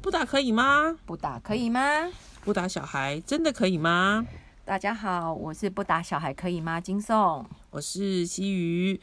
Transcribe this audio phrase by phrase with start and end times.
[0.00, 0.96] 不打可以吗？
[1.04, 1.80] 不打可以吗？
[2.44, 4.24] 不打小孩真的可以吗？
[4.64, 6.80] 大家好，我是不打小孩可以吗？
[6.80, 9.00] 金颂，我是西鱼。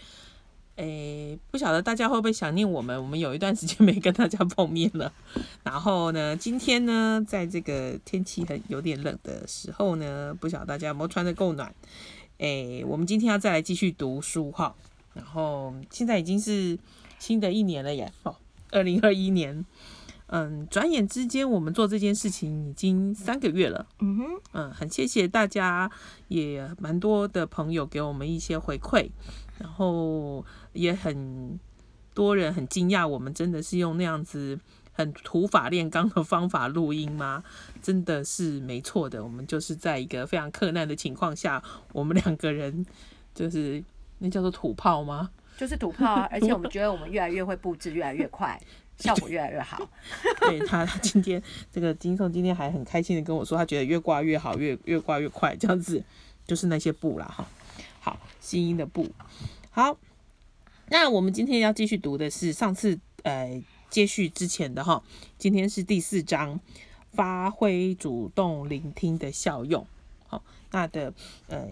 [0.78, 3.02] 诶，不晓得大家会不会想念我们？
[3.02, 5.12] 我们有一段时间没跟大家碰面了。
[5.63, 11.74] 然后呢，今天呢，在这个天气很有点冷的时候呢，不晓得大家有没有穿的够暖？
[12.38, 14.74] 诶，我们今天要再来继续读书哈。
[15.14, 16.77] 然后现在已经是
[17.20, 18.36] 新的一年了耶，哦，
[18.72, 19.66] 二零二一年。
[20.36, 23.88] 嗯，转眼之间，我们做这件事情已经三个月了。
[23.99, 25.89] 嗯哼，嗯，很谢谢大家，
[26.27, 29.09] 也蛮多的朋友给我们一些回馈，
[29.58, 31.58] 然后也很
[32.13, 34.59] 多人很惊讶，我们真的是用那样子
[34.91, 37.41] 很土法炼钢的方法录音吗？
[37.81, 41.63] 真的是没错的，我们就是在一个非常困难的情况下，
[41.94, 42.86] 我们两个人
[43.33, 43.81] 就是
[44.20, 45.30] 那叫做土炮吗？
[45.58, 46.27] 就是土炮啊！
[46.30, 48.61] 而且我们觉得我们越来越会布置，越来越快。
[48.98, 49.90] 效果越来越好。
[50.41, 51.41] 对他，他今天
[51.72, 56.03] 这个金颂今天还很开心的跟我说，他觉得越挂越好，越越挂越快，这样子
[56.45, 57.47] 就是那些布啦哈。
[58.00, 59.09] 好，新音的布。
[59.72, 59.97] 好，
[60.89, 65.03] 那我们今天要继续读的是上次呃接续之前的哈，
[65.38, 66.59] 今天是第四章，
[67.12, 69.86] 发挥主动聆听的效用。
[70.28, 71.14] 好，那的
[71.47, 71.67] 呃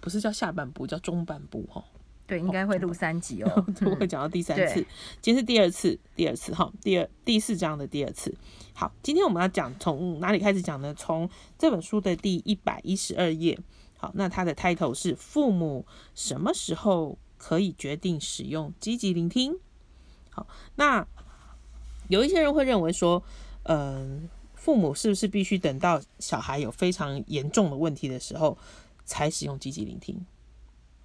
[0.00, 1.84] 不是叫下半部，叫中半部哈。
[2.32, 4.76] 对，应该会录三集哦， 我会讲到第三次，
[5.20, 8.34] 今天是第二次，第二次哈，第二第四章的第二次。
[8.72, 10.94] 好，今天我们要讲从哪里开始讲呢？
[10.94, 13.58] 从这本书的第一百一十二页。
[13.98, 19.58] 好，那它的 title 是父母什么时候可以决定使用积极聆听？
[20.30, 21.06] 好，那
[22.08, 23.22] 有一些人会认为说，
[23.64, 28.56] 嗯，父母是不是必须等到小孩有非常严重的问题的时候
[29.04, 30.24] 才使用积极聆听？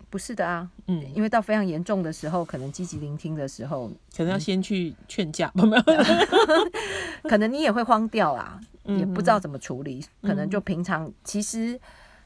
[0.09, 5.83] 不是的啊，嗯，因为到非常严重的时候，可能积极聆听的时候，可能要先去劝架，没有，
[7.30, 11.80] 可能你也会慌掉啊，也不知道怎么处理，可能就平常其实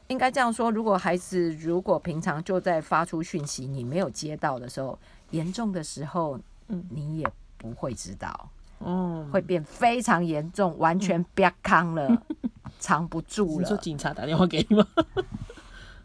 [0.08, 4.98] 应该这样说，如果孩子如果平常就在发出讯息，你没有接到的时候，
[5.32, 12.22] 严重的时候，嗯，你也不会知道，哦，会变非常严重，完全憋康了，
[12.80, 13.62] 藏不住了。
[13.62, 14.86] 你说警察打电话给你吗？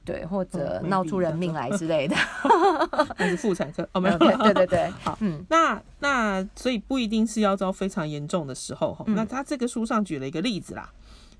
[0.06, 2.14] 对，或者闹出人命来之类的，
[3.18, 9.04] 那是妇产科哦，没有，对对对， 好，嗯，那那所以不一定是要遭非常严重的时候哈。
[9.08, 10.88] 那他这个书上举了一个例子啦，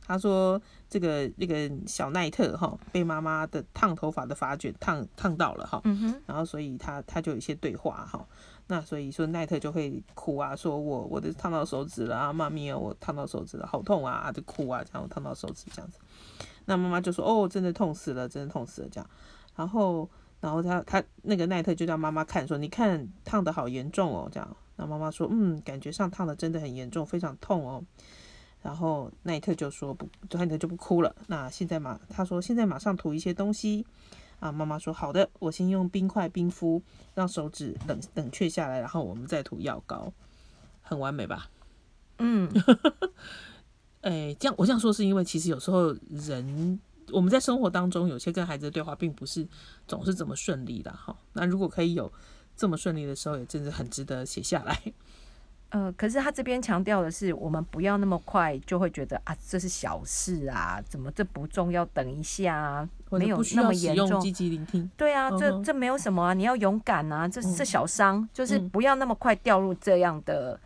[0.05, 0.61] 他说
[0.91, 8.27] 这个那个小奈特哈被妈妈的烫头发的发卷烫烫到了哈，嗯哼，然后所以他他就有一些对话哈，
[8.67, 15.99] 那所以说奈特就会哭啊，说我我的烫到手指了啊，妈咪啊，我烫到手指了，好痛啊，就哭啊，这样烫到手指这样子。
[16.67, 19.11] 那妈妈就说：“哦，真的痛死了，真的痛死了。”这样，
[19.57, 20.09] 然后，
[20.41, 27.83] 然后他他那个奈特就叫妈妈看，说：“你看烫的好严重哦。”这样，那妈妈说：“嗯，感觉上烫的真的很严重，非常痛哦。”
[28.63, 31.15] 然后奈特就说：“不，奈特就不哭了。
[31.29, 33.87] 那现在马，他说现在马上涂一些东西。”
[34.39, 36.83] 啊，妈妈说：“好的，我先用冰块冰敷，
[37.15, 40.13] 让手指冷冷却下来，然后我们再涂药膏，
[40.83, 41.49] 很完美吧？”
[42.19, 42.51] 嗯。
[44.07, 46.79] 哎，这样我这样说是因为，其实有时候人
[47.11, 49.45] 我们在生活当中，有些跟孩子的对话，并不是
[49.89, 51.17] 总是这么顺利的哈。
[51.33, 52.13] 那如果可以有
[52.57, 54.81] 这么顺利的时候，也真的很值得写下来。
[55.71, 61.85] 呃，可是他这边强调的是，我们不要那么快就会觉得啊，这是小事啊，怎么这不重要？
[61.87, 64.21] 等一下，没有那么严重。
[64.21, 64.89] 积极聆听。
[64.97, 70.59] 对啊，这这没有什么啊，你要勇敢啊，这这小伤，就是不要那么快掉入这样的。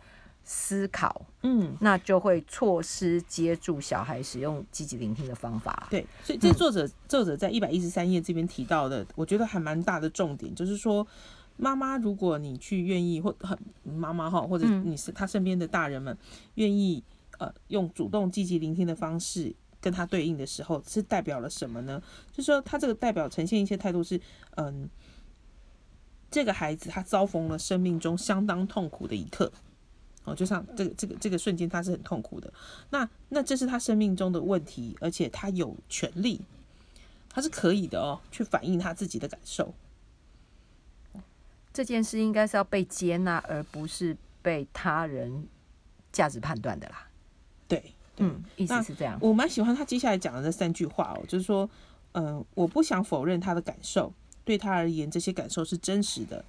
[0.43, 5.87] 思考，嗯，那就会错失接住小孩使用积极聆听的方法。
[5.89, 11.05] 对，所以这作者作者在一百一十三页这边提到的，我觉得还蛮大的重点，就是说，
[11.57, 16.17] 妈妈，如果你去愿意或很妈妈哈，或者你是他身边的大人们
[16.55, 17.03] 愿意
[17.37, 22.01] 呃用主动积极聆听的方式跟他对应的时候，是代表了什么呢？
[22.31, 24.19] 就是说，他这个代表呈现一些态度是，
[24.55, 24.89] 嗯，
[26.29, 29.51] 这个孩子他遭逢了生命中相当痛苦的一刻。
[30.23, 32.53] 哦，就像这个这个这个瞬间，他是很痛苦的。
[32.91, 36.39] 那那这是他生命中的问题，而且他有权利，
[37.27, 39.73] 他是可以的哦，去反映他自己的感受。
[41.73, 45.47] 这件事应该是要被接纳，而不是被他人
[46.11, 47.07] 价值判断的啦。
[47.67, 49.17] 对，嗯，意思是这样。
[49.21, 51.67] 我蛮喜欢他接下来讲的这三句话哦，就是说，
[52.11, 54.13] 嗯，我不想否认他的感受，
[54.43, 56.43] 对他而言，这些感受是真实的。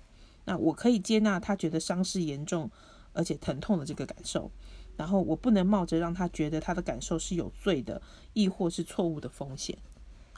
[0.44, 2.68] 那我可以接纳他觉得伤势严重。
[3.12, 4.50] 而且疼痛的这个感受，
[4.97, 8.00] 然后我不能冒着让他觉得他的感受是有罪的，
[8.32, 9.76] 亦或是错误的风险。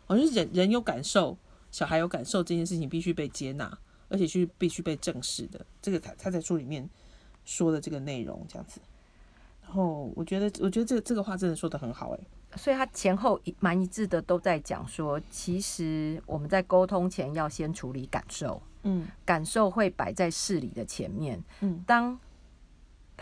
[0.06, 1.36] 我觉得人人有感受，
[1.70, 3.78] 小孩有感受这件事情必须被接纳，
[4.08, 5.64] 而且是必须被正视的。
[5.80, 6.88] 这个他他在书里面
[7.44, 8.80] 说的这个内容这样子。
[9.62, 12.20] 然后我觉得，我觉得这个这个话真的说的很好，哎。
[12.56, 22.16] 所以他前后一蛮一致的，都在讲说，其实我们在沟通前要先处理感受，嗯，感受会摆在事理的前面，嗯，当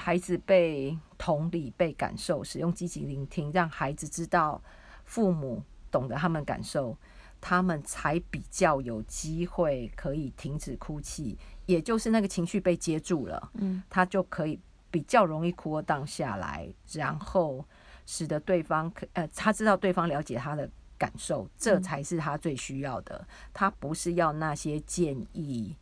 [0.03, 4.61] 孩子被同理、被感受，使用积极聆听，让孩子知道
[5.05, 5.63] 父母
[5.93, 6.97] 懂得他们感受，
[7.41, 14.59] 他们才比较有机会可以停止哭泣，也就是那个情绪被接住了，嗯，他就可以
[14.91, 17.65] 比较容易哭荡下来，然后。
[18.05, 20.69] 使得对方可呃，他知道对方了解他的
[20.99, 23.25] 感受，这才是他最需要的。
[23.55, 25.77] 他不是要那些建议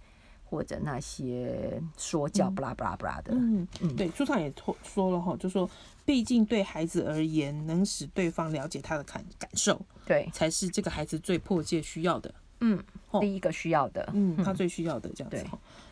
[0.50, 3.32] 或者那些说教，不拉不拉不拉的。
[3.32, 5.70] 嗯嗯，对，书上也说说了哈，就说，
[6.04, 12.34] 毕竟对孩子而言，能使对方了解他的感感受，对，才是这个孩子最迫切需要的。
[12.60, 12.82] 嗯，
[13.20, 15.46] 第一个需要的，嗯，他最需要的这样子。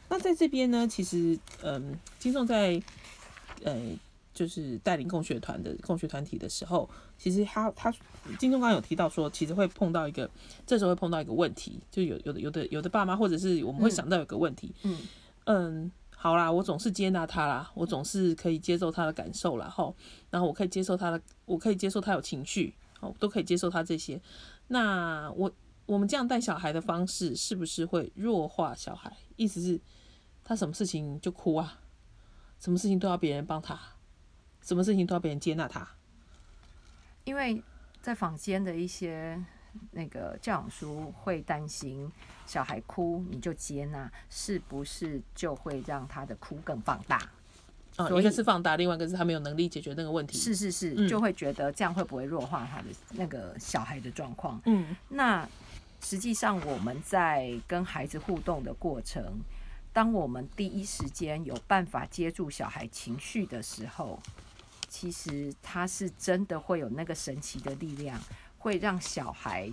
[0.08, 2.82] 那在这边呢，其实，嗯，金仲在，
[3.62, 3.76] 呃。
[4.34, 6.88] 就是带领共学团的共学团体的时候，
[7.18, 7.92] 其实他他
[8.38, 10.30] 金钟刚有提到说，其实会碰到一个，
[10.64, 14.98] 这时候会碰到一个问题，就有有的有的有的爸妈或者是我们会想到有个问题，嗯
[15.44, 19.94] 嗯，好啦，我总是接纳他啦，我总是可以接受他的感受啦，吼，
[20.30, 24.20] 然后我可以接受他的，我可以接受他有情绪，哦，都可以接受他这些。
[24.68, 25.50] 那我
[25.86, 29.10] 我们这样带小孩的方式，是不是会弱化小孩？
[29.36, 29.80] 意思是，
[30.44, 31.80] 他什么事情就哭啊，
[32.60, 33.78] 什么事情都要别人帮他。
[34.60, 35.88] 什么事情都要别人接纳他，
[37.28, 37.62] 因为
[38.00, 39.38] 在坊间的一些
[39.90, 42.10] 那个教养书会担心
[42.46, 47.18] 小孩哭你就接纳，是不是就会让他的哭更放大？
[47.96, 50.38] 啊，一个是放大，另外一个是他没有能力解决那个问题。
[50.38, 54.58] 是是是，就会觉得这样会不会弱化他的那个小孩的状况？
[54.64, 55.46] 嗯，那
[56.00, 59.38] 实际上我们在跟孩子互动的过程，
[59.92, 64.18] 当我们第一时间有办法接住小孩情绪的时候。
[64.88, 68.18] 其实他是真的会有那个神奇的力量，
[68.56, 69.70] 会让小孩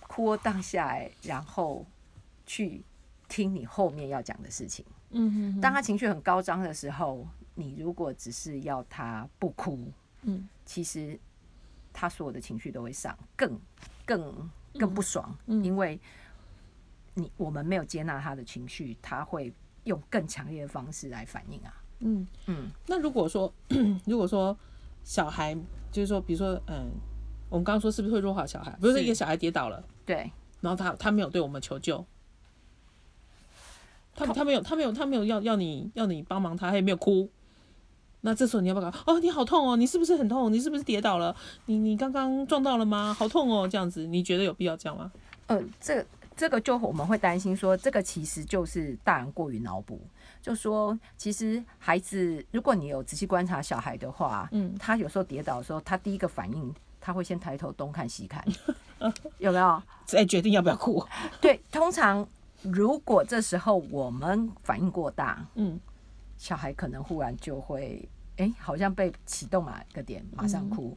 [0.00, 1.86] 哭荡下来，然后
[2.44, 2.84] 去
[3.28, 4.84] 听你后面要讲的事情。
[5.10, 5.60] 嗯哼。
[5.60, 9.92] 当他情绪很高涨的时候，你如果只是要他不哭，
[10.22, 11.18] 嗯，其实
[11.92, 13.60] 他所有的情绪都会上，更
[14.04, 16.00] 更更不爽，因为
[17.14, 19.52] 你我们没有接纳他的情绪，他会
[19.84, 21.77] 用更强烈的方式来反应啊。
[22.00, 23.52] 嗯嗯，那如果说
[24.06, 24.56] 如果说
[25.04, 25.56] 小孩
[25.90, 26.90] 就是说，比如说嗯，
[27.48, 28.70] 我们刚刚说是不是会弱化小孩？
[28.80, 30.30] 比如说一个小孩跌倒了，对，
[30.60, 32.04] 然后他他没有对我们求救，
[34.14, 37.28] 他他没有他没有他没有要要你要你帮忙他，他也没有哭，
[38.20, 38.98] 那这时候你要不要搞？
[39.06, 40.52] 哦，你好痛哦，你是不是很痛？
[40.52, 41.34] 你是不是跌倒了？
[41.66, 43.14] 你你刚刚撞到了吗？
[43.18, 45.10] 好痛哦，这样子，你觉得有必要这样吗？
[45.46, 46.04] 呃，这
[46.36, 50.00] 这个就我们会担心说，这个其实就是大人过于脑补。
[50.40, 58.44] 就说，其实孩子，如果你有仔细观察小孩的话，嗯，他有时候跌倒的时候，他第一个反应，他会先抬头东看西看，
[59.38, 59.82] 有没有？
[60.04, 61.04] 再决定要不要哭？
[61.40, 62.26] 对，通常
[62.62, 65.78] 如果这时候我们反应过大，嗯，
[66.36, 68.08] 小孩可能忽然就会。
[68.38, 70.96] 哎，好像被启动了个点，马上哭。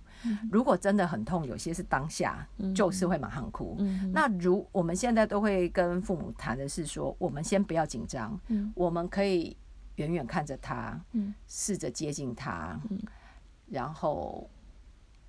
[0.52, 3.78] 如果真的很痛，有些是当下就是会马上哭。
[4.14, 8.40] 那如我们现在都会跟父母谈的是说，我们先不要紧张，
[8.76, 9.58] 我们可以
[9.96, 11.00] 远远看着他，
[11.48, 12.80] 试着接近他，
[13.68, 14.50] 然后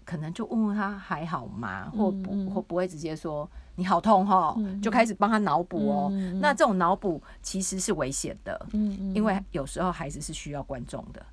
[0.05, 3.49] 可能就问问他还好吗，或不或不会直接说。
[3.75, 6.11] 你好痛哈，就开始帮他脑补哦。
[6.43, 8.67] 那这种脑补其实是危险的，
[9.15, 11.25] 因为有时候孩子是需要观众的。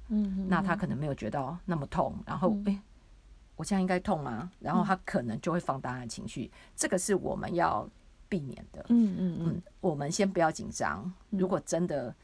[0.48, 2.82] 那他可能没有觉得那么痛，然后哎，
[3.58, 4.50] 我现在应该痛吗？
[4.58, 7.86] 然后他可能就会放大他的情绪，这个是我们要
[8.30, 8.86] 避免的。
[8.88, 11.12] 嗯嗯嗯，我们先不要紧张。
[11.32, 12.16] 如果真的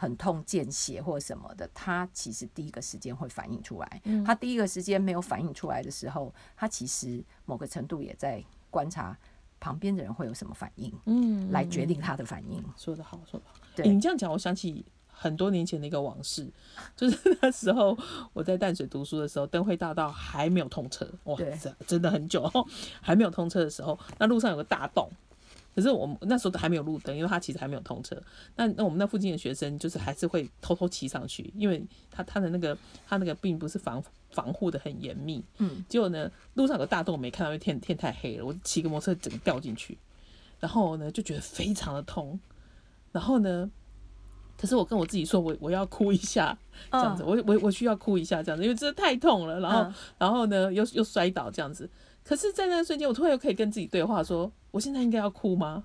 [0.00, 4.02] 很痛、见血或什么的，他其实第一个时间会反应出来。
[4.24, 9.18] 他第一个时间没有反应出来的时候，他其实某个程度也在观察。
[9.60, 10.94] 旁边的人会有什么反应？
[11.06, 12.62] 嗯，来决定他的反应。
[12.76, 13.54] 说得好，说得好。
[13.74, 16.48] 对你这样讲，我想起很多年前的一个往事，
[16.94, 17.98] 就是那时候
[18.32, 21.36] 我在淡水读书的时候，灯会大道还没有通车，哇，
[21.88, 22.48] 真的很久，
[23.02, 25.10] 还没有通车的时候，那路上有个大洞。
[25.74, 28.20] 可是我们那时候都还没有路灯，因为它其实还没有通车。
[28.56, 35.44] 那那我们那附近的学生就是还是会偷偷骑上去，因为他他的那个他那个并不是防防护的很严密。
[35.58, 35.84] 嗯。
[35.88, 39.96] 结果呢，路上有个大洞没看到，因为天天太黑了，我骑个摩托车整个掉进去，
[40.58, 42.40] 然后呢就觉得非常的痛。
[43.12, 43.70] 然后呢，
[44.56, 46.58] 可是我跟我自己说，我我要哭一下
[46.90, 49.60] 这样子，我我我需要哭一下这样子，因为真的太痛了。
[49.60, 51.88] 然后然后呢又又摔倒这样子。
[52.24, 55.84] 可是，在那个瞬间，我突然又可以跟自己对话，说：我现在应该要哭吗？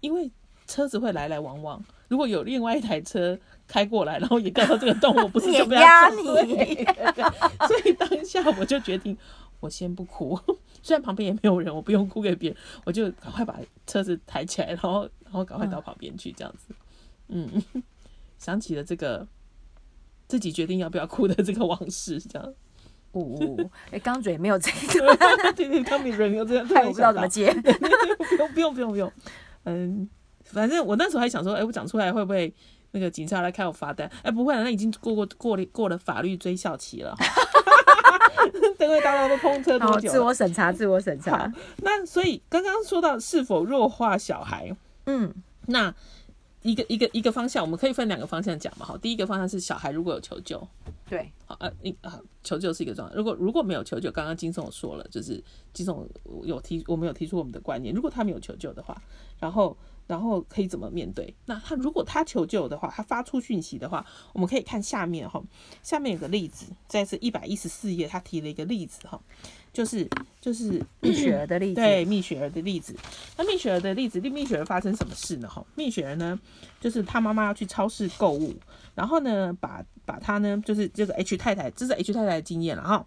[0.00, 0.30] 因为
[0.66, 6.22] 车子会来来往往，如果有另外一台车开过来，然后也掉到这个洞，我不是就被压你？
[6.22, 6.84] 你，
[7.66, 9.16] 所以当下我就决定，
[9.58, 10.38] 我先不哭，
[10.82, 16.74] 虽然旁边也没有人，我不用哭给别人，我就赶快把车子抬起来，然后然后赶快到旁边去，这样子。
[17.28, 17.62] 嗯，
[18.38, 19.26] 想起了这个
[20.28, 22.54] 自己决定要不要哭的这个往事，这样。
[23.12, 23.20] 哦，
[23.90, 25.16] 哎，刚嘴没有这个，
[25.54, 27.52] 对对，刚嘴没有这个， 我不知道怎么接。
[28.30, 29.12] 不用不用不用不用，
[29.64, 30.08] 嗯，
[30.44, 32.54] 反正我那时候还想说，哎，我讲出来会不会
[32.92, 34.08] 那个警察来开我罚单？
[34.22, 37.14] 哎，不会，那已经过过过了过了法律追效期了。
[38.78, 40.08] 等会大家都碰车多久？
[40.10, 41.52] 自我审查，自我审查。
[41.78, 44.74] 那所以刚刚说到是否弱化小孩，
[45.06, 45.34] 嗯，
[45.66, 45.92] 那。
[46.62, 48.84] 一个一个一个方向，我们可以分两个方向讲嘛。
[48.84, 50.66] 好，第一个方向是小孩如果有求救，
[51.08, 53.14] 对，好呃，一啊求救是一个状态。
[53.16, 56.06] 如果如果没有求救，刚刚金总说了，就是金总
[56.44, 57.94] 有提，我们有提出我们的观念。
[57.94, 59.00] 如果他没有求救的话，
[59.38, 59.76] 然后
[60.10, 61.32] 然后可以怎么面对？
[61.46, 65.40] 那他如果他求救的话，他发出讯息的话，我们可以看下面哈，
[65.84, 69.20] 下面有个例子，在是一百一十四页，他提了一个例子哈。
[69.72, 70.04] 就是
[70.40, 72.92] 就是蜜雪儿的例子， 对蜜雪儿的例子。
[73.36, 75.48] 那蜜雪儿的例子，蜜雪儿发生什么事呢？
[75.48, 76.36] 哈，蜜雪儿呢，
[76.80, 78.52] 就是她妈妈要去超市购物，
[78.96, 83.06] 然后呢，把把她呢，就是这个 H 太太，这是 H 太太的经验了哈。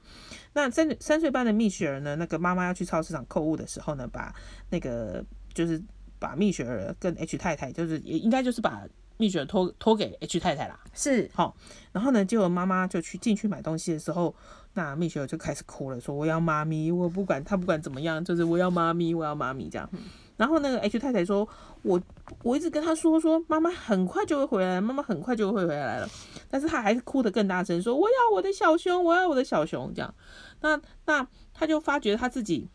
[0.53, 4.33] 那三三岁半的蜜雪儿呢，那个妈妈要去超市场购物的时候呢，把
[4.69, 5.22] 那个
[5.53, 5.83] 就是
[6.24, 8.88] 把蜜雪儿跟 H 太太，就是也应该就是把。
[9.15, 11.56] 蜜雪儿托托给 H 太太啦，是好，
[11.92, 14.34] 然后呢，结果妈妈就去进去买东西的时候，
[14.74, 19.88] 那蜜雪儿就开始哭了，说我要妈咪，我不管她不管怎么样，就是我要妈咪，我要妈咪这样。
[20.36, 21.48] 然后那个 H 太太说，
[21.84, 22.01] 我
[22.42, 26.10] 我一直跟她说说妈妈很快就会回来，妈妈很快就会回来了，
[26.50, 30.13] 但是她还是哭得更大声，说我要我的小熊，我要我的小熊这样。
[30.62, 32.68] 那那她就发觉她自己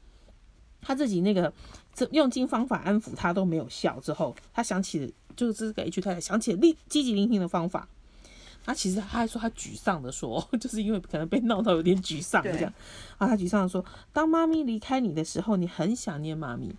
[0.81, 1.53] 他自己那个
[2.13, 5.11] 用尽方法安抚他都没有效之后，他想起了。
[5.37, 7.87] 就是这个 H 太太想起了立积极聆听的方法，
[8.65, 12.73] 他其实他还说他沮丧的说， 就是因为可能被闹到有点沮丧这样
[13.19, 16.75] 啊，他沮丧的说，当妈咪离开你的时候，你很想念妈咪。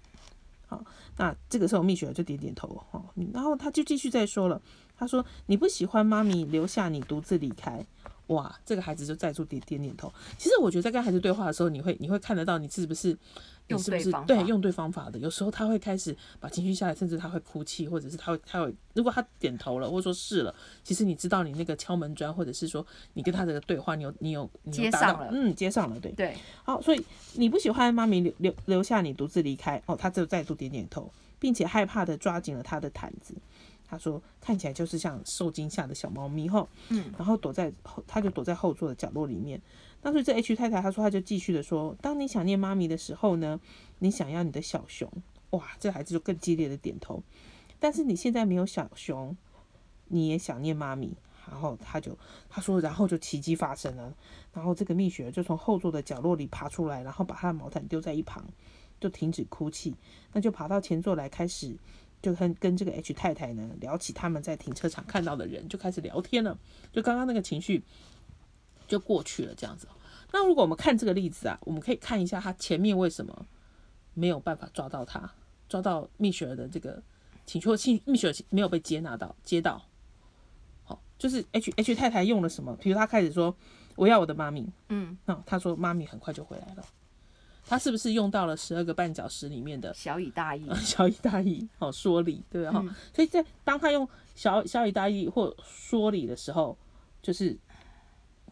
[0.67, 0.83] 好，
[1.15, 3.01] 那这个时候蜜雪儿就点点头哦，
[3.33, 4.61] 然后他就继续再说了，
[4.97, 7.85] 他说你不喜欢妈咪留下你独自离开。
[8.29, 10.11] 哇，这个孩子就再度点点点头。
[10.37, 13.15] 其实我觉得在跟孩子对话的时候，你会你会看得到你是不是
[13.67, 15.17] 你是不是对用对方法的。
[15.19, 26.37] 有时候他会开始把情绪下来，甚至他会哭泣，或者是他会他会如果他点头了，或者说是了，其实你知道你那个敲门砖，或者是说你跟他这个对话，你有你有你接上了，嗯，接上了，对对。
[26.63, 33.33] 好，所以你不喜欢妈咪留留留下你独自离开哦，他就再度点点头，并且害怕的抓紧了他的毯子。
[33.89, 39.59] 他说：“看起来就是像受惊吓的小猫咪哈，嗯，然后躲在后，他就躲在后座的角落里面。
[39.99, 43.59] 当时这 H 太太，她说她就继续的说：，当你想念妈咪的时候呢，
[43.97, 45.11] 你想要你的小熊，
[45.49, 47.23] 哇，这孩子就更激烈的点头。
[47.79, 49.35] 但是你现在没有小熊，
[50.09, 51.17] 你也想念妈咪。
[51.49, 52.15] 然后他就
[52.47, 54.13] 他说，然后就奇迹发生了。
[54.53, 58.45] 然后这个蜜雪就从后座的角落里爬出来，然后把她的毛毯丢在一旁，
[58.99, 59.95] 就停止哭泣，
[60.31, 61.75] 那就爬到前座来开始。”
[62.21, 66.57] 就跟跟这个 H 太太呢聊起他们在停车场看到的人，就开始聊天了。
[66.91, 67.83] 就刚刚那个情绪
[68.87, 69.87] 就过去了，这样子。
[70.31, 73.45] 那如果我们看这个例子啊，我们可以看一下他前面为什么
[74.13, 75.33] 没有办法抓到他，
[75.67, 77.01] 抓到蜜雪儿的这个
[77.45, 79.81] 请求，信蜜雪儿没有被接纳到接到。
[80.83, 82.75] 好，就是 H H 太太用了什么？
[82.81, 83.55] 比如他开始说
[83.95, 86.85] 我要我的妈咪，嗯，那他说妈咪很快就回来了。
[87.69, 90.67] 他是不是用到了十二个绊脚石里面的小以大义？
[90.81, 92.83] 小以大义，好说理，对哈。
[93.13, 96.75] 所以在当他用小小以大义或说理的时候，
[97.21, 97.55] 就是，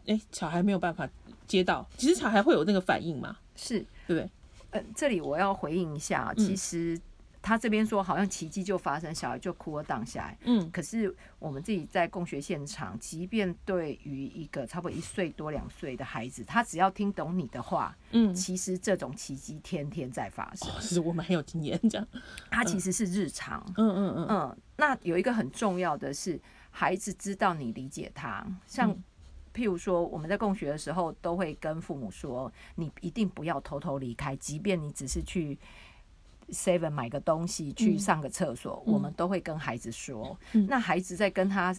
[0.06, 1.08] 哎，小孩没有办法
[1.48, 3.36] 接到，其实小孩会有那个反应嘛？
[3.56, 4.30] 是，对不对？
[4.70, 6.96] 呃，这里我要回应一下，其实。
[7.48, 10.36] 他这边说好像奇迹就发生，小孩就哭了荡下来。
[10.44, 20.70] 嗯，可是我们自己在共学现场，即便对于一个差不多一岁多两岁的孩子，他只要听懂你的话，嗯，其实这种奇迹天天在发生。
[20.78, 22.06] 是我们很有经验，这样。
[22.50, 23.64] 他其实是日常。
[23.78, 24.58] 嗯嗯嗯嗯。
[24.76, 26.38] 那有一个很重要的是，
[26.70, 28.46] 孩子知道你理解他。
[28.66, 28.94] 像
[29.54, 35.58] 譬如说，我们在共学的时候，都会跟父母说，你一定不要偷偷离开，即便你只是去。
[36.50, 40.38] Seven 买个东西去上个厕所，我们都会跟孩子说。
[40.68, 41.74] 那孩子在跟他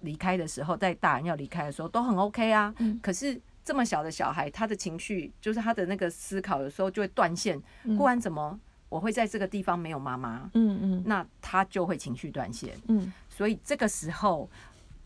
[0.00, 2.74] 离开的时候，在大人要离开的时候，都很 OK 啊。
[3.02, 7.60] 可是这么小的小孩，他的情绪就是他的那个思考，有时候就会断线。
[7.96, 10.50] 不然怎么我会在这个地方没有妈妈？
[10.54, 12.74] 嗯嗯，那他就会情绪断线。
[12.88, 14.48] 嗯，所以这个时候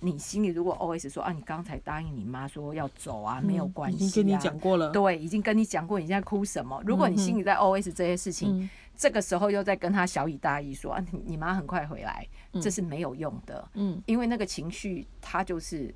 [0.03, 6.83] 你心里如果 always 说啊，你刚才答应你妈说要走啊，没有关系，已经跟你讲过了，对，已经跟你讲过，你现在哭什么？
[6.85, 12.27] 如果你心里在 always 这些事情，这个时候又在跟他小以大意说啊，你你妈很快回来，
[12.61, 15.95] 这是没有用的，嗯，因为那个情绪他就是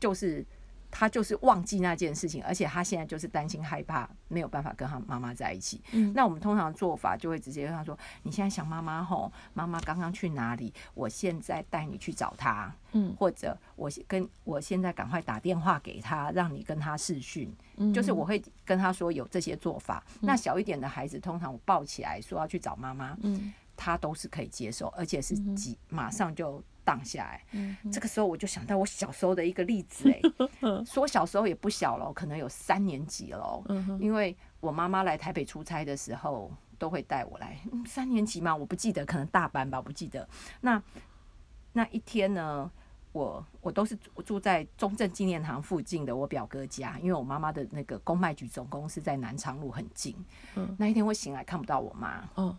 [0.00, 0.44] 就是。
[0.90, 5.80] 他就是忘记那件事情，而且他现在就是担心害怕，没有办法跟他妈妈在一起。
[5.92, 10.72] 嗯，那我们通常做法就会直接跟他说：“你现在想妈妈吼，妈妈刚刚去哪里？
[10.94, 12.74] 我现在带你去找她。
[12.92, 17.54] 嗯，或者我跟我现在赶快打电话给他，让你跟他视讯。
[17.76, 20.02] 嗯，就是我会跟他说有这些做法。
[20.20, 26.62] 那小一点的孩子，通常我抱起来说要去找妈妈，嗯，他都是可以接受，而且是几马上就。
[26.90, 27.44] 荡下来，
[27.92, 30.20] 这个时候我就想到我小时候的一个例子，哎，
[30.84, 33.62] 说小时候也不小了，可能有三年级了，
[34.00, 37.56] 因为我妈妈来台北出差的时候都会带我来，
[37.86, 40.28] 三年级嘛，我不记得，可能大班吧，不记得。
[40.62, 40.82] 那
[41.74, 42.68] 那一天呢，
[43.12, 50.16] 我我都是住在中正纪念堂附近的我表哥家，因为我妈妈的那个公卖局总公司在南昌路很近。
[50.76, 52.56] 那一天我醒来看不到我妈，嗯，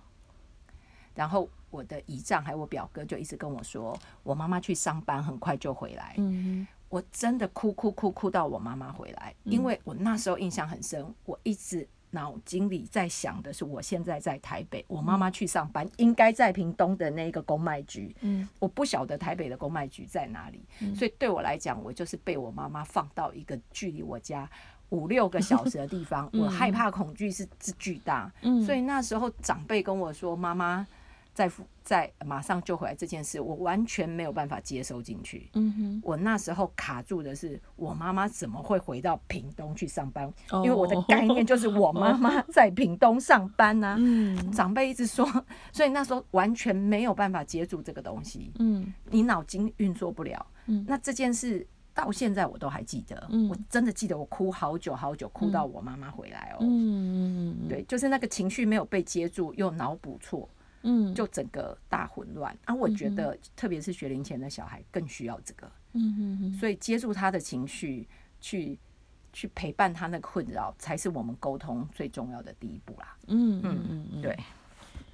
[1.16, 1.50] 然后。
[1.72, 6.14] 我的姨丈还有我表哥就一直跟我说，我妈妈去上班很快就回来。
[6.18, 18.14] 嗯我真的哭哭哭哭到我妈妈回来，因为我那时候印象很深，我一直脑筋里在想的是，我现在在台北，我妈妈去上班应该在屏东的那个公卖局。
[18.20, 24.50] 嗯，我不晓得台北的公卖局在哪里，所以对我来讲，我就是被我妈妈放到一个距离我家
[24.90, 28.30] 五六个小时的地方， 我害怕恐惧是是巨大。
[28.42, 30.86] 嗯，所以那时候长辈跟我说，妈妈。
[31.34, 31.50] 在
[31.84, 35.50] 在马上就回来这件事，我完全没有办法接收进去。
[35.54, 40.32] 嗯哼，我那时候卡住的是，我妈妈怎么会回到屏东去上班？
[40.56, 43.96] 因为我的概念就是我妈妈 在屏东上班呢。
[43.98, 45.26] 嗯，长辈一直说，
[45.72, 48.52] 所以那时候完全没有办法接住这个东西。
[48.60, 50.46] 嗯，你脑筋运作不了。
[50.68, 53.28] 嗯，那这件事到现在我都还记得。
[53.32, 56.58] 嗯，我真的记得我哭好久好久，哭到我妈妈回来哦。
[56.62, 60.48] 嗯，对，就是那个情绪没有被接住，又脑补错。
[60.84, 62.74] 嗯，就整个大混乱啊！
[62.74, 65.72] 我觉得，特别是学龄前的小孩更需要这个。
[65.94, 66.54] 嗯嗯嗯。
[66.54, 68.08] 所以接住他的情绪，
[68.40, 68.78] 去
[69.32, 73.16] 去陪伴他那困扰，才是我们沟通最重要的第一步啦。
[73.28, 74.32] 嗯嗯嗯，对。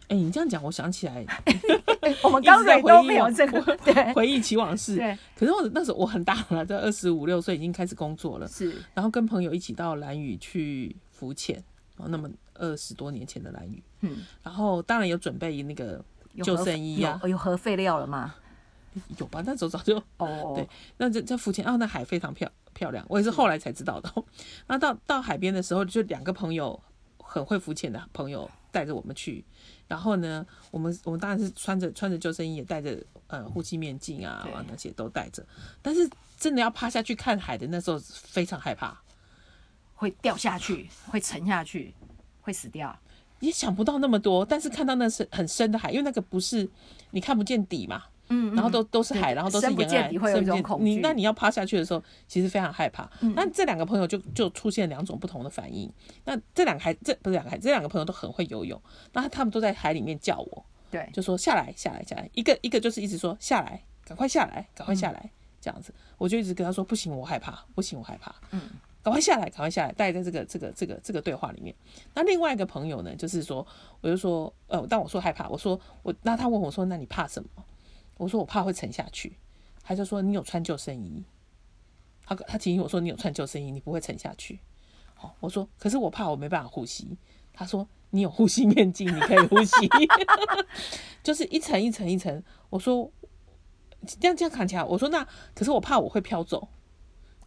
[0.08, 1.26] 哎，你这样讲，我想起来，
[2.24, 4.96] 我们刚才都没有这个对回忆起往事。
[4.96, 5.18] 对。
[5.36, 8.48] 可是我那时候我很大了，在二十五六岁已经开始工作了。
[8.48, 8.82] 是。
[8.94, 11.62] 然后跟朋友一起到蓝屿去浮潜。
[11.98, 16.04] 哦，那么二十多年前的蓝雨，嗯，然后当然有准备那个
[16.44, 18.36] 救生衣啊，有核废料了吗？
[19.18, 24.12] 有吧，那时候早就哦， 对，那这这浮潜哦，那海非常漂漂亮，我也是后来才知道的。
[24.68, 26.80] 那到到海边的时候，就两个朋友
[27.20, 29.46] 很会浮潜的朋友带着我们去，
[29.88, 35.46] 然后呢，我们我们当然是穿着穿着救生衣，也带着呃呼吸面镜啊，那些都带着，
[35.82, 39.00] 但是真的要趴下去看海的那时候非常害怕。
[40.00, 41.92] 会掉下去，会沉下去，
[42.42, 42.96] 会死掉。
[43.40, 46.68] 也想不到那么多，但是看到那是很深的海，因为那个不是
[47.12, 50.86] 你看不见底嘛，嗯，然后都都是海，然后都是沿岸，会有一种恐惧。
[50.86, 53.10] 你那你要趴下去的时候，其实非常害怕。
[53.36, 55.92] 那这两个朋友就就出现两种不同的反应。
[56.26, 58.82] 那这两个孩这不是两个孩这两个朋友都很会游泳，
[59.14, 65.30] 那他们都在海里面叫我，对，就说下来下来下来，一个一个就是一直说下来，赶快下来，赶快下来，
[65.62, 68.62] 这样子，我就一直跟他说不行，我害怕，不行，我害怕，嗯。
[69.08, 71.74] 赶快下来，赶快下来，待在这个这个这个这个对话里面。
[72.14, 73.66] 那另外一个朋友呢，就是说，
[74.02, 77.50] 我就说，呃，当我说害怕，我说我，那他问我说，那你怕什么？
[78.18, 79.38] 我说我怕会沉下去。
[79.82, 81.24] 他就说你有穿救生衣。
[82.26, 84.60] 他他提醒我说你有穿救生衣，你不会沉下去。
[85.14, 87.18] 好，我说可是我怕我没办法呼吸。
[87.54, 89.90] 他说你有呼吸面镜，你可以呼吸。
[91.24, 92.44] 就是一层一层一层。
[92.70, 93.10] 我说
[94.06, 96.68] 这样这样看起来，我说那可是我怕我会飘走。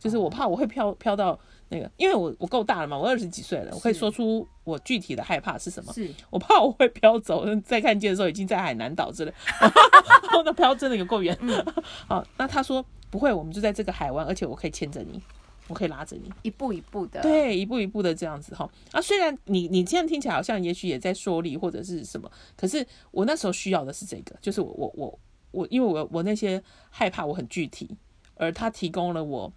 [0.01, 5.93] 就是我怕我会飘飘到那个，因为我我够大了嘛，我二十几岁了，我可以说出我具体的害怕是什么。
[5.93, 9.33] 是我怕我会飘走，再看见的时候已经在海南岛之类，
[10.43, 11.39] 那飘真的有够远。
[12.09, 15.23] 好，那他说不会，我们就在这个海湾，而且我可以牵着你，
[15.69, 18.67] 我可以拉着你，一步一步的，对，一步一步的这样子哈。
[18.93, 25.19] 啊，虽然你你这样听起来好像也许也在说理或者是什么，可是我那时候需要的是这个，就是我我我
[25.51, 27.95] 我，因为我我那些害怕我很具体，
[28.37, 29.53] 而他提供了我。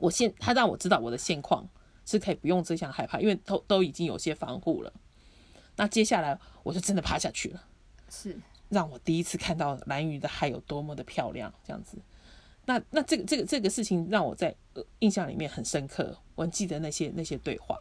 [0.00, 1.68] 我现他让我知道我的现况
[2.04, 4.92] 是可以不用这项害怕，因为都都已经有些防护了。
[5.76, 7.62] 那接下来我就真的趴下去了，
[8.10, 8.36] 是
[8.68, 11.98] 让我第一次看到蓝鱼的海有多么的漂亮，这样子。
[12.66, 14.54] 那那这个这个这个事情让我在
[14.98, 17.76] 印象里面很深刻，我记得那些那些对话。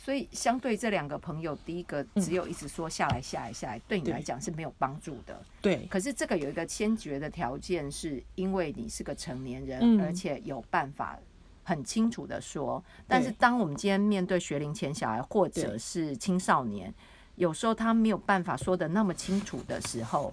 [0.00, 5.38] 所以相对这两个朋友，第一个只有一直说下来下来下来，对你来讲是没有帮助的。
[5.60, 10.00] 对，可是这个有一个先决的条件，是因为你是个成年人，嗯。
[10.00, 11.18] 而且有办法
[11.64, 12.82] 很清楚的说。
[13.08, 16.94] 但是当我们今天面对学龄前小孩或者是青少年，
[17.34, 20.32] 有时候他没有办法说的那么清楚的时候，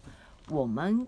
[0.49, 1.05] 我们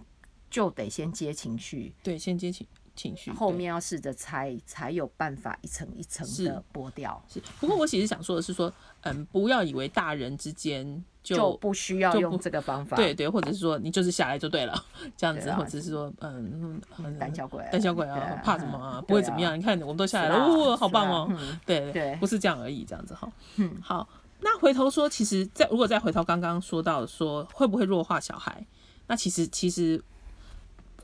[0.49, 2.65] 就得先接情绪，对，先接情
[2.97, 7.41] 情绪，对后面要试着猜，才有办法一层一层是的剥掉，是。
[7.59, 12.97] 不过我其实想说的是说，嗯，不要以为大人之间就就不需要用这个方法。
[12.97, 14.83] 对对，或者是说你就是下来就对了，
[15.15, 18.97] 这样子，啊或者是说嗯嗯胆小鬼，胆小鬼对啊，怕什么啊？
[18.99, 19.57] 嗯不会怎么样？
[19.57, 21.27] 你看我们都下来了，哦，好棒哦！
[21.29, 23.31] 嗯对对不是这样而已，这样子哈。
[23.57, 28.65] 嗯好，那回头说，其实再如果再回头刚刚说到说会不会弱化小孩，
[29.07, 30.03] 那其实其实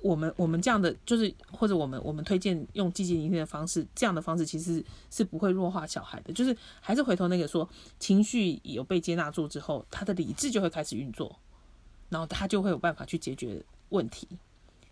[0.03, 7.67] 我们我们这样的就是或者我们我们推荐用积极聆听的方式，这样的方式其实是不会弱化小孩的，就是还是回头那个说
[7.99, 11.39] 情绪有被接纳住之后，他的理智就会开始运作，
[12.09, 14.27] 然后他就会有办法去解决问题。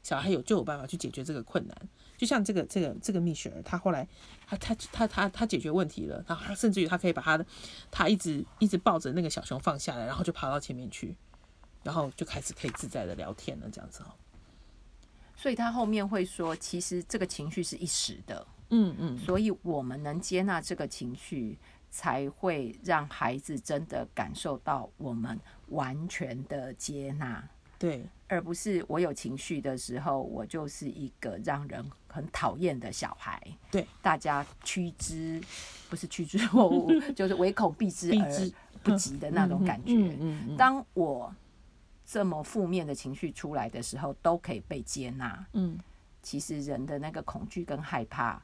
[0.01, 1.77] 小孩有就有办法去解决这个困难，
[2.17, 4.07] 就像这个这个这个蜜雪儿，他后来
[4.47, 7.45] 他他他他他解决问题了，然后他甚至于他可以把他的
[7.91, 11.15] 他一直一直抱着那个小熊放下来，然后就爬到前面去，
[11.83, 14.07] 然后就开始可以自在的聊天了，这样子哦。
[15.41, 21.57] 所以他后面会说，其实这个情绪是一时的，嗯嗯，所以我们能接纳这个情绪，
[21.89, 27.43] 才会让孩子真的感受到我们完全的接纳，
[27.79, 28.05] 对。
[28.27, 33.41] 而不是我有情绪的时候，我就是一个让人很讨厌的小孩。
[33.71, 35.41] 对，大家趋之
[35.89, 38.51] 不是趋之若鹜， 就是唯恐避之而
[38.83, 39.93] 不及的那种感觉。
[39.95, 40.55] 嗯嗯嗯。
[40.55, 41.35] 当我
[42.11, 45.45] 这么负面的情绪出来的时候，都可以被接纳。
[45.53, 45.79] 嗯，
[46.21, 48.41] 其实人的那个恐惧跟害怕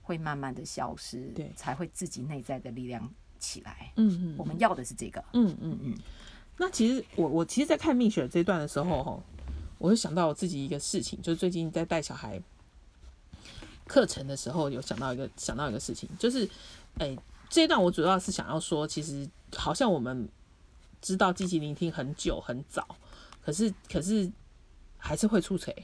[0.00, 3.06] 会慢慢的消失，对才会自己内在的力量
[3.38, 3.92] 起来。
[3.96, 5.22] 嗯嗯我们要的是这个。
[5.34, 5.98] 嗯嗯嗯。
[6.56, 9.22] 那其实我我其实，在看蜜雪这一段的时候，哈，
[9.76, 12.40] 我就想到我自己一个事情，就是最近在带小孩
[13.86, 16.48] 课程的时候，有想到一个想到一个事情，就是，
[16.96, 17.14] 哎、
[17.50, 20.26] 这一段我主要是想要说，其实好像我们
[21.02, 22.86] 知道积极聆听很久很早，
[23.40, 24.30] 可是可是
[24.96, 25.74] 还是会出锤。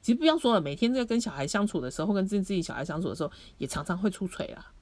[0.00, 4.72] 其实不要说了，每天在跟小孩相处的时候，跟自自己小孩相处的时候，也常常会出锤啊。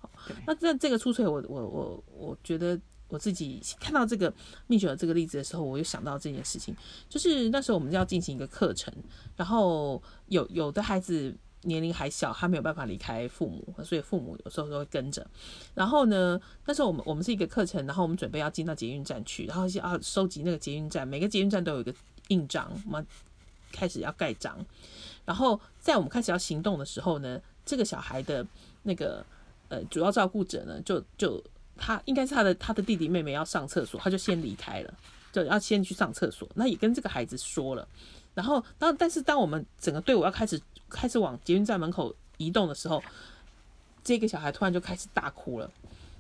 [0.47, 4.33] 那这这个出锤我，我我我觉得我自己看到这个
[4.67, 6.77] 蜜雪儿这个例子的时候，我又想到这件事情，
[7.09, 8.93] 就是那时候我们要进行一个课程，
[9.37, 11.35] 然后有有的孩子
[11.67, 15.27] 年龄还小，他没有办法离开父母，所以父母有时候都会跟着。
[15.75, 21.95] 然后呢，那时候我们我们是一个课程，然后我们准备要进到捷运站去，然后是要收集那个捷运站，每个捷运站都有一个
[22.29, 23.07] 印章，我们
[23.73, 24.57] 开始要盖章。
[25.25, 28.47] 然后在我们开始要行动的时候呢，这个小孩的
[28.85, 29.25] 那个
[29.69, 31.43] 呃主要照顾者呢，就就
[31.77, 34.95] 他应该是他的他的弟弟妹妹要上厕所，他就先离开了，
[35.33, 36.49] 就要先去上厕所。
[36.55, 37.87] 那也跟这个孩子说了。
[38.35, 43.03] 然后当但是当我们整个队伍要开始开始往捷运站门口移动的时候，
[44.05, 45.71] 这个小孩突然就开始大哭了。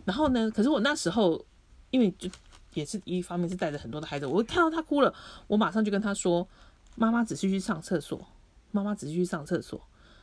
[0.04, 1.44] 然后呢，可是我那时候
[1.90, 2.28] 因为就
[2.74, 5.12] 也是一方面是带着很多的孩子，我看到他哭了，
[5.46, 6.46] 我马上就跟他说
[6.94, 8.26] ：“妈妈只是去上厕所，
[8.70, 9.80] 妈妈只是去上厕所。”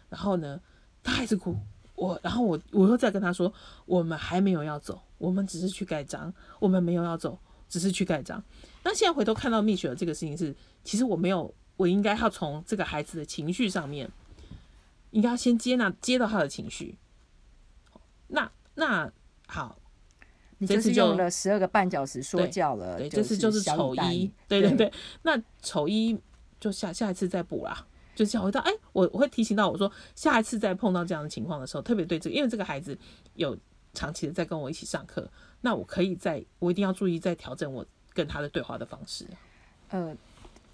[0.10, 0.60] 然后呢，
[1.04, 1.58] 他还是哭。
[1.96, 3.54] 我，然后我我又再跟他说，
[3.86, 7.38] 我们还没有要走，我们只是去盖章，我们没有要走，
[7.70, 8.44] 只是去盖章。
[8.84, 14.10] 那现在回头看到蜜雪的这个事情是，其实我没有，我应该要从这个孩子的情绪上面，
[15.14, 16.98] 应该要先接纳接到他的情绪。
[18.28, 19.12] 那那
[19.48, 19.78] 好，
[20.58, 24.92] 你这次就用了十二个半小时说对教了，对，这次就是丑一对对对。
[25.22, 26.20] 那丑一
[26.60, 32.98] 就下下一次再补啦，就下回到哎，我我会提醒到我说，下一次再碰到这样的情况的时候，特别对这个，因为这个孩子
[33.36, 33.56] 有
[33.94, 35.30] 长期的在跟我一起上课，
[35.62, 39.28] 那我可以在我一定要注意在调整我跟他的对话的方式。
[39.90, 40.18] 呃，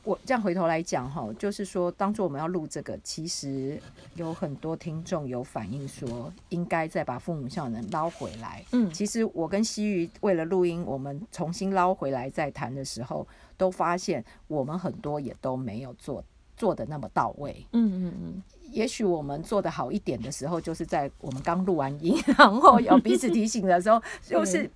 [0.10, 3.80] 我这样回头来讲哈，就是说，当初我们要录这个，其实
[4.16, 8.66] 有很多听众有反映说，应该再把父母效能捞回来。
[8.72, 16.24] 嗯其实我跟西鱼为了录音，我们重新捞回来再谈的时候，都发现我们很多也都没有做
[16.58, 17.64] 做的那么到位。
[17.74, 24.68] 嗯嗯嗯，也许我们做的好一点的时候，就是在我们刚录完音， 然后有彼此提醒的时候， 就是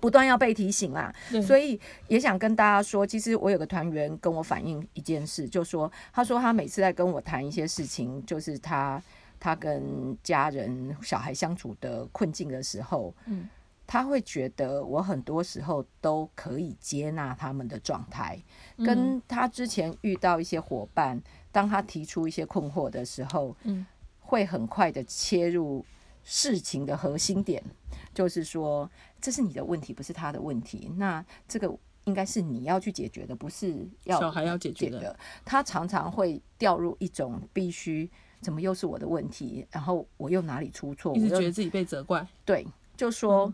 [0.00, 1.14] 不断要被提醒啦。
[1.46, 9.02] 所以也想跟大家说，其实我有个团员跟我反映一件事，就说他说他每次在跟我谈一些事情，就是他
[9.38, 13.48] 他跟家人小孩相处的困境的时候，嗯，
[13.86, 18.40] 他会觉得我很多时候都可以接纳他们的状态，
[18.76, 18.86] 嗯。
[18.86, 23.86] 跟他之前遇到一些伙伴，当他提出一些困惑的时候，嗯，
[24.20, 25.84] 会很快的切入
[26.22, 27.62] 事情的核心点，
[28.12, 28.88] 就是说
[29.20, 30.90] 这是你的问题，不是他的问题。
[30.96, 31.72] 那这个
[32.04, 35.16] 应该是你要去解决的，不是要小孩要解决的。
[35.44, 39.66] 他常常会掉入一种必须，怎么又是我的问题？
[39.70, 41.14] 然后我又哪里出错？
[41.16, 42.26] 一直觉得自己被责怪。
[42.44, 43.52] 对，就说。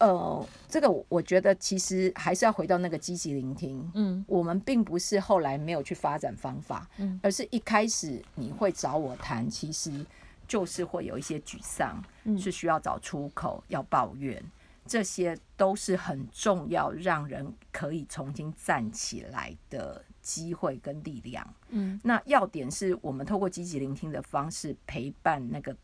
[0.00, 3.90] 呃，这个我觉得其实还是要回到那个积极聆听。
[3.96, 10.06] 嗯，我们并不是后来没有去发展方法，嗯，而是一开始你会找我谈，其实
[10.46, 12.00] 就是会有一些沮丧，
[12.38, 14.40] 是需要找出口，要抱怨，
[14.88, 21.54] 这些都是很重要，让人可以重新站起来的机会跟力量。
[21.68, 25.76] 嗯，那要点是我们透过积极聆听的方式陪伴那个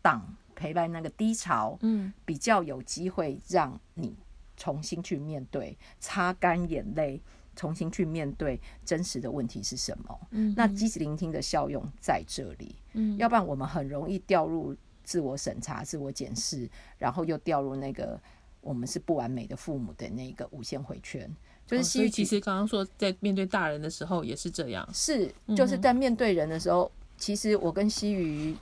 [0.00, 0.36] 档。
[0.56, 4.16] 陪伴那个低潮，嗯，比较有机会让你
[4.56, 7.20] 重新去面对，擦干眼泪，
[7.56, 10.20] 重新去面对真实的问题是什么。
[10.30, 12.76] 嗯，那积极聆听的效用在这里。
[12.92, 18.18] 嗯，要不然我们很容易掉入自我审查、自我检视，然后又掉入那个
[18.60, 21.30] 我们是不完美的父母的那个无限回圈。
[21.66, 28.56] 就是所以其实刚刚说在面对大人的时候也是这样，是就是在面对人的时候，其实我跟西鱼。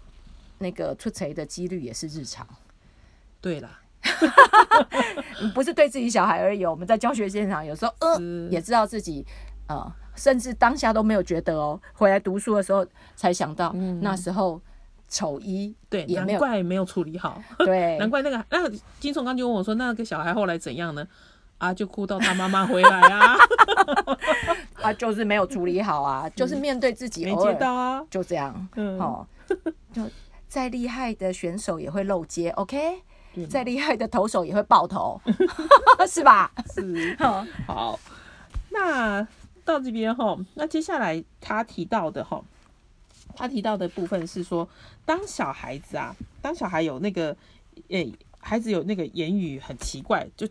[0.59, 2.47] 那个出贼的几率也是日常，
[3.41, 3.81] 对啦，
[5.53, 6.65] 不是对自己小孩而已。
[6.65, 9.27] 我们在教学现场有时候，呃，也知道自己，
[9.67, 14.63] 呃，甚至当下都没有觉得哦，回来读书的时候才想到，那时候
[15.13, 18.67] 丑一，对，难怪没有处理好，对， 难怪那个那
[18.99, 21.07] 金松刚就问我说，那个小孩后来怎样呢？
[21.59, 23.37] 啊，就哭到他妈妈回来啊，
[24.83, 29.27] 啊，就是没有处理好啊，就是面对自己没接到啊，就这样，嗯哦，
[29.93, 30.03] 就。
[30.49, 33.01] 再厉害的选手也会漏接，OK？
[33.49, 35.19] 再厉害的投手也会爆头，
[36.07, 36.53] 是吧？
[36.75, 37.17] 是。
[37.67, 37.99] 好，
[38.69, 39.27] 那
[39.65, 42.39] 到这边哈，那接下来他提到的哈，
[43.37, 44.69] 他提到的部分是说，
[45.05, 47.37] 当小孩子啊，当小孩有那个，
[47.89, 50.47] 诶，孩子有那个言语很奇怪，就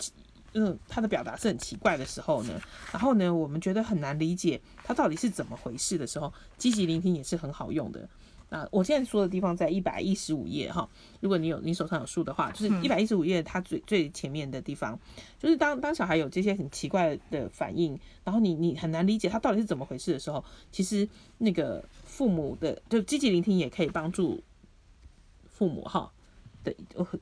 [0.54, 2.60] 嗯，他的表达是很奇怪的时候呢，
[2.92, 8.08] 然后呢，我们觉得很难理解他到底是怎么回事的时候，积极聆听也是很好用的。
[8.54, 10.86] 那我现在说的地方在一百一十五页哈，
[11.22, 15.00] 如果你有你手上有书的话，就是一百一十五页，它最最前面的地方，
[15.40, 24.44] 就是当当小孩有这些很奇怪的反应，然后你你很难理解他到底是怎么回事的时候，其实那个父母的就积极聆听也可以帮助
[25.46, 26.12] 父母哈
[26.66, 26.76] 的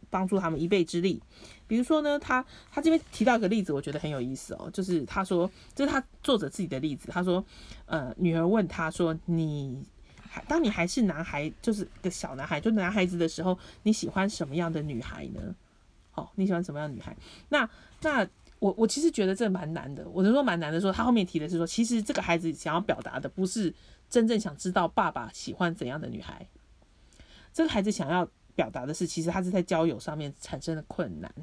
[0.10, 1.22] 帮助他们一臂之力。
[1.68, 7.46] 比如说呢，他他这边提到一个例子，我觉得很有意思哦，就是他说这是他作者自己的例子，他说
[7.86, 9.86] 呃女儿问他说你。
[10.48, 15.56] 当你还是男孩，就是个小男孩，就男孩子的时候，你喜欢什么样的女孩呢？
[16.12, 17.16] 好，你喜欢什么样的女孩？
[17.50, 17.70] 那
[18.02, 18.28] 那
[18.60, 20.08] 我我其实觉得这蛮难的。
[20.10, 23.74] 我是说蛮难的，说他后面提的是说，其实这个孩子想要表达的不是
[24.10, 26.46] 真正想知道爸爸喜欢怎样的女孩，
[27.54, 31.34] 这个孩子想要表达的是，其实他是在交友上面产生了困难。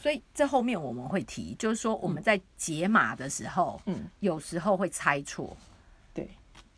[0.00, 5.56] 所以这后面我们会提，就是说我们在解码的时候，嗯，有时候会猜错，
[6.12, 6.28] 对，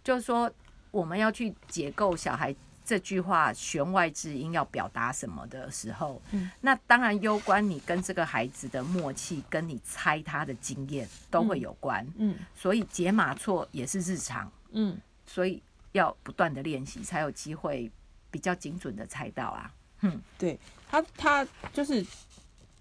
[0.04, 0.50] 就是说。
[0.90, 17.88] 我们要去解构小孩这句话弦外之音要表达什么的时候，嗯，那当然攸关你跟这个孩子的默契，跟你猜他的经验都会有关，嗯，所以解码错也是日常，嗯，所以要不断的练习才有机会
[18.30, 20.58] 比较精准的猜到啊，嗯，对
[20.90, 22.04] 他他就是，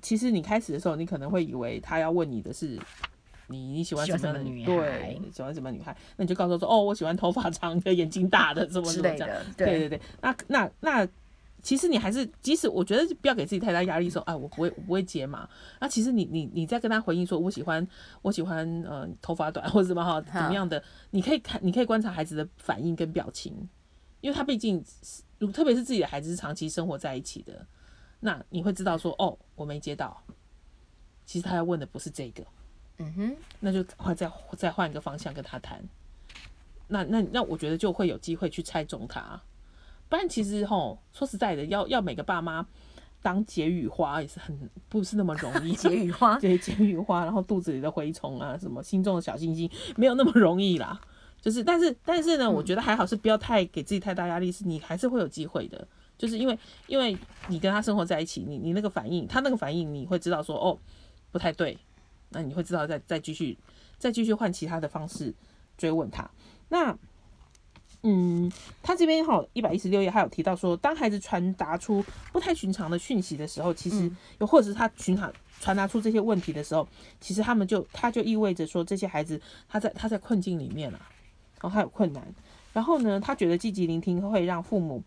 [0.02, 2.80] 其实你开始的时候，你可能会以为他要问你的是。
[3.49, 4.65] 你你喜欢什么样的女孩？
[4.65, 5.95] 对，喜欢什么女孩？
[6.15, 9.29] 那你就告诉说，哦，我喜欢头发长的、眼睛大的，什么什么这样。
[9.57, 11.07] 对对对，那那那，
[11.62, 15.49] 其实你还是，即使我觉得不要给自己太大压力，说，哎，我不会，我不会接嘛。
[15.81, 17.85] 那其实你你你在跟他回应说，我喜欢
[18.21, 23.53] 我喜欢呃头发短或者什么哈怎么样的，你可以看，你可以观察孩子的反应跟表情，
[24.21, 27.65] 因为他毕竟是特别是自己的孩子是长期生活在一起的，
[28.19, 30.23] 那你会知道说，哦，我没接到，
[31.25, 32.43] 其实他要问的不是这个。
[32.99, 35.81] 嗯哼，那就换再再换一个方向跟他谈，
[36.88, 39.41] 那那那我觉得就会有机会去猜中他，
[40.09, 42.65] 不然其实吼说实在的，要要每个爸妈
[43.21, 45.71] 当解语花也是很不是那么容易。
[45.79, 50.99] 解语花 对解语花，然后肚子里的蛔虫啊，什么心中的小星星，没有那么容易啦。
[51.41, 55.88] 就是但是但是呢，我觉得还好是不要太给自己太大压力，是你还是会有机会的。
[56.17, 60.77] 就是因为因为你跟他生活在一起，你你那个反应，他那个反应，你会知道说哦
[61.31, 61.77] 不太对。
[62.29, 63.57] 那你会知道，再再继续，
[63.97, 65.33] 再继续换其他的方式
[65.77, 66.29] 追问他。
[66.69, 66.95] 那，
[68.03, 68.51] 嗯，
[68.83, 76.87] 他这边哈一百一十六页还有提到说，当孩子传达出不太寻常的讯息的时候，其实又或者是他寻常传达出这些问题的时候，
[77.19, 80.99] 其实他们就他就意味着说，这些孩子他在他在困境里面了，
[81.61, 82.23] 然后他有困难，
[82.73, 85.03] 然后呢，他觉得积极聆听会让父母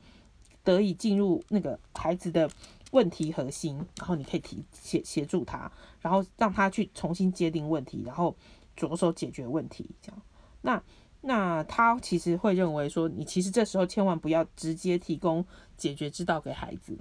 [0.64, 2.50] 得以进入那个孩子的。
[2.92, 8.34] 问题核心，然后你可以提协协助他，然后让他去重新界定问题，然后
[8.74, 9.90] 着手解决问题。
[10.00, 10.22] 这样，
[10.62, 10.82] 那
[11.20, 15.44] 那他其实会认为说，你其实这时候千万不要直接提供
[15.76, 16.96] 解决之道给孩子，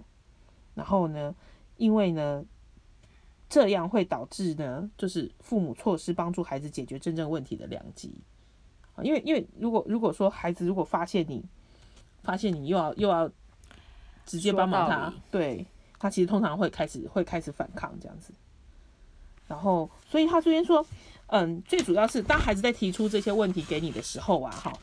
[0.74, 1.34] 然后呢，
[1.78, 2.44] 因为呢，
[3.50, 8.14] 这样会导致呢，就是父母错失帮助孩子解决真正问题的良机。
[9.04, 11.44] 因为因为如果如果说孩子如果发现你
[12.22, 13.32] 发现你又要又要
[14.26, 15.66] 直接帮忙他，对
[16.02, 18.34] 他其实通常会开始会开始反抗这样子。
[19.48, 20.86] 然后，所以他这边说，
[21.28, 24.74] 嗯，最主要是当孩子在提出这些问题给你的时候啊，哈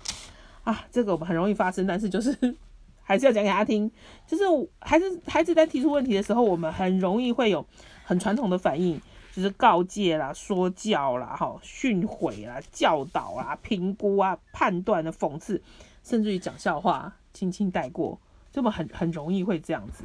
[0.63, 2.37] 啊，这个我们很容易发生，但是就是
[3.03, 3.91] 还是要讲给他听。
[4.27, 4.45] 就是
[4.81, 7.67] 孩子孩子在提出问题的时候，我们很容易会有
[8.05, 9.01] 很传统的反应。
[9.31, 15.63] 就是告诫啦、说教啦、哈训诲啦、教导啊、评估啊、判断的讽刺，
[16.03, 18.19] 甚至于讲笑话，轻轻带过，
[18.51, 20.03] 这么很很容易会这样子。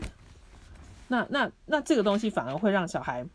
[1.08, 3.26] 那那那这个东西反而会让小孩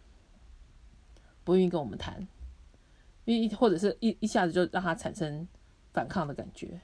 [1.44, 2.26] 不愿意跟我们谈，
[3.24, 5.46] 因为或者是一一下子就让他产生
[5.92, 6.80] 反抗的感觉。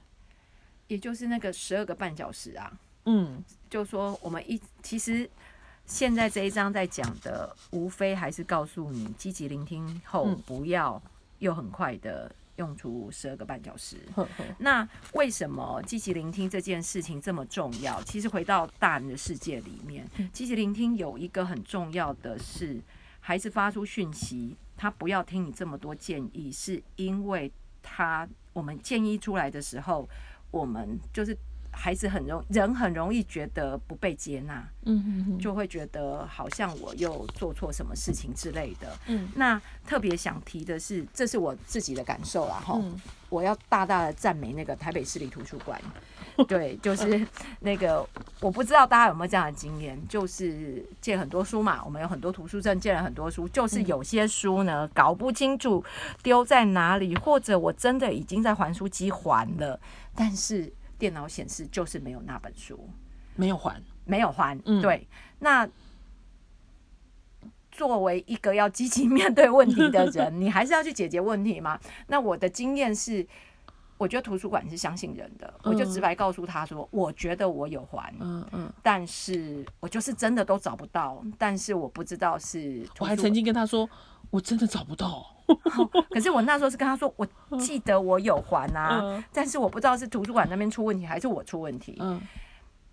[0.86, 5.28] 也就是那个十二个半小时啊，嗯，就说我们一其实。
[5.86, 11.02] 现在这一章在讲的，无非还是告诉你，积极聆听后，不要
[11.40, 13.98] 又很快的用出十二个半小时。
[14.58, 18.02] 那为什么积极聆听这件事情这么重要？
[18.02, 22.80] 其实回到大人的世界里面，积极聆听有一个很重要的是，
[23.20, 27.50] 孩子发出讯息，他不要听你这么多建议，是因为
[27.82, 30.08] 他我们建议出来的时候，
[30.50, 31.36] 我们就是。
[31.74, 38.96] 孩子很容人很容易觉得不被接纳，嗯就会觉得好像我又做错什么事情之类的。
[39.06, 42.80] 嗯，那特别想提的是，这是我自己的感受啦，哈，
[43.28, 45.80] 我要大大的赞美那个台北市立图书馆。
[46.48, 47.24] 对，就是
[47.60, 48.04] 那个
[48.40, 55.84] 我不知道大家有没有这样的经验，就是借很多书嘛，我们有很多图书证，借了很多书，就是有些书呢搞不清楚
[56.22, 59.78] 丢在哪里，或者我真的已经在还书机还了，
[60.14, 60.72] 但是。
[61.04, 62.88] 电脑显示就是没有那本书，
[63.36, 64.58] 没有还，没有还。
[64.80, 65.06] 对，
[65.38, 65.68] 那
[67.70, 71.78] 作为一个要积极面对问题的人， 你还是要去解决问题吗？
[72.06, 73.26] 那我的经验是，
[73.98, 83.86] 我觉得图书馆是相信人的，我就直白告诉他说，我觉得我有还，嗯嗯，但是我就是真的都找不到，但是我不知道是，我还曾经跟他说，
[84.30, 85.26] 我真的找不到。
[86.10, 87.26] 可是我那时候是跟他说， 我
[87.58, 91.96] 记得我有还啊，但是我不知道是图书馆那边出问题还是我出问题。
[92.00, 92.20] 嗯，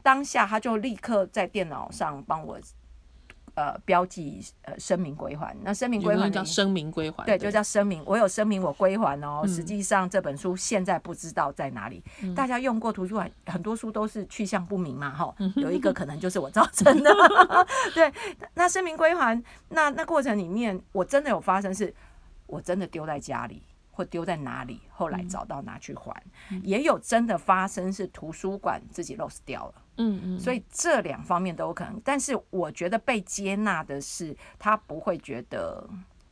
[0.03, 2.59] 当下他就立刻在电脑上帮我
[3.55, 5.55] 呃标记呃声明归还。
[5.61, 8.03] 那声明归还叫声明归还，对，就叫声明。
[8.05, 9.45] 我有声明我归还哦。
[9.47, 12.03] 实际上这本书现在不知道在哪里。
[12.35, 17.11] 大家用过图书馆很多书都是去向不明嘛，哈，有一个可能就是我造成的。
[17.93, 18.11] 对，
[18.53, 21.93] 那声明归还，那那过程里面我真的有发生是。
[22.47, 26.13] 我真的丢在家里，或丢在哪里，后来找到拿去还，
[26.63, 31.99] 也有真的发生是图书馆自己 lost 掉了，嗯嗯，所以这两方面都有可能。
[32.03, 35.87] 但是我觉得被接纳的是，他不会觉得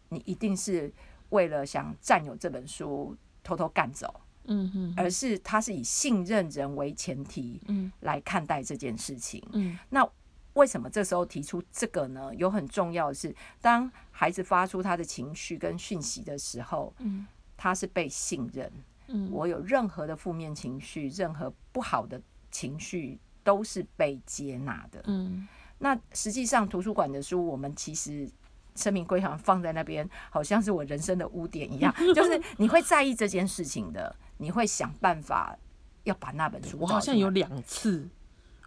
[0.10, 0.91] 你一定是
[1.30, 4.13] 为了想占有这本书偷偷干走，
[4.45, 10.08] 嗯嗯，而是他是以信任人为前提，嗯，来看待这件事情，嗯，那。
[10.54, 12.34] 为什么这时候提出这个呢？
[12.36, 18.69] 有很重要的是，当孩子发出他的情绪跟讯息的时候，嗯，他是被信任，
[19.08, 22.19] 嗯，我有任何的负面情绪，任何不好的
[22.52, 23.19] 情绪
[23.50, 25.48] 都是被接纳的，嗯。
[25.80, 28.30] 那实际上图书馆的书，我们其实
[28.76, 35.58] 生命归还放在那边，好像是我人生的污点一样， 就是你会在意这件事情的，你会想办法
[36.04, 36.78] 要把那本书。
[36.80, 38.08] 我好像有两次。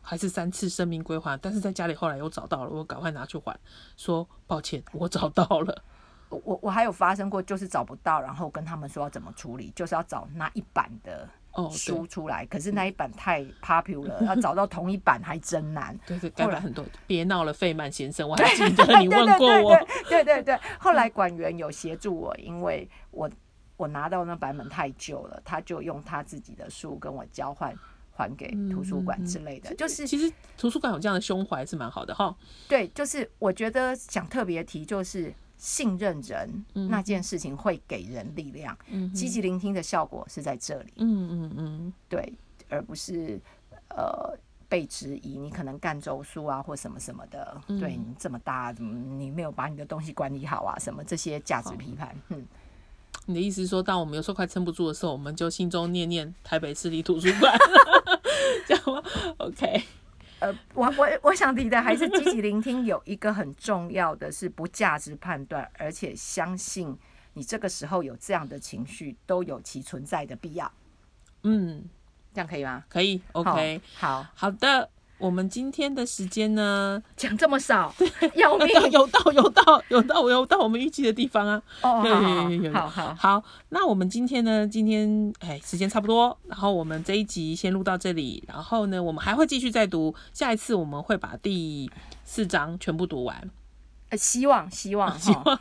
[0.05, 3.57] 还是三次生命归还，但是在家里后来又找到了，我赶快拿去还，
[3.97, 5.85] 说抱歉，我找到了。
[6.29, 11.29] 我我还有发生过，就是找不到，然后跟他们说要怎么处理，就是要找那一版的
[11.71, 15.99] 书出来，可是那一版太 popular，要找到同一版还真难。
[16.07, 16.85] 对对，改版很多。
[17.07, 19.77] 别闹了，费曼先生，我还记得你问过我。
[20.09, 23.31] 对对对，后来管员有协助我，因为我
[23.77, 27.75] 我拿到那版本太旧了，他就用他自己的书跟我交换。
[28.15, 32.37] 还给图书馆之类的，就是其实图书馆有这样的胸怀是蛮好的哈。
[32.69, 38.77] 对，就是我觉得想特别提，就是信任人那件事情会给人力量，
[39.15, 40.93] 积极聆听的效果是在这里。
[40.97, 42.33] 嗯嗯嗯，对，
[42.69, 43.41] 而不是
[43.91, 44.37] 呃
[44.69, 50.77] 被质疑你可能干周书啊或什么什么的，对你这么大，怎么你没有把你的东西管理好啊？
[50.81, 52.45] 什么这些价值批判，嗯。
[53.27, 57.57] 你的意思是说，当我们有时候快撑不住的时候，我们就心中念念台北市立图书馆，
[58.67, 59.01] 这样吗
[59.39, 59.85] ？OK，
[60.43, 66.99] 呃， 我我我想提的还是积极聆听，有一个很重要的是不价值判断，而且相信
[67.35, 70.71] 你这个时候有这样的情绪都有其存在的必要。
[71.45, 71.85] 嗯，
[72.35, 72.85] 这样可以吗？
[72.89, 74.91] 可以，OK，好，好的。
[75.23, 77.95] 我们今天的时间呢，讲这么少，
[78.35, 78.67] 要命！
[78.91, 81.63] 有到有到有到有到我们预计的地方啊。
[81.81, 82.03] 哦，
[82.75, 83.45] 好好好好。
[83.69, 91.89] 那我们今天呢，今天哎，时间差不多，然后我们这一集先录到这里，然后呢，我们还会继续再读，下一次我们会把第
[92.25, 93.49] 四章全部读完。
[94.09, 95.61] 呃，希望希望 希望，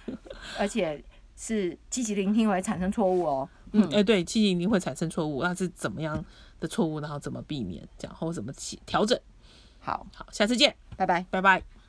[0.57, 1.03] 而且
[1.37, 3.47] 是积极聆听会产生错误哦。
[3.73, 6.25] 嗯，哎，对，积极聆听会产生错误，那是怎么样
[6.59, 6.99] 的错误？
[6.99, 7.87] 然后怎么避免？
[7.99, 8.51] 这样或怎么
[8.87, 9.15] 调整？
[9.81, 10.05] 好。
[10.15, 11.80] 好，下次见，拜拜，拜拜。